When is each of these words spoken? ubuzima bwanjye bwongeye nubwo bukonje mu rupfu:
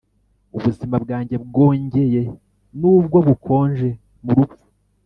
ubuzima 0.55 0.95
bwanjye 1.03 1.35
bwongeye 1.45 2.21
nubwo 2.79 3.17
bukonje 3.27 3.89
mu 4.23 4.31
rupfu: 4.37 4.65